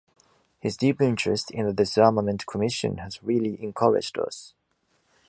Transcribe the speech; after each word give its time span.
His 0.59 0.77
deep 0.77 0.99
interest 0.99 1.51
in 1.51 1.67
the 1.67 1.73
Disarmament 1.73 2.47
Commission 2.47 2.97
has 2.97 3.21
really 3.21 3.61
encouraged 3.61 4.17
us. 4.17 4.55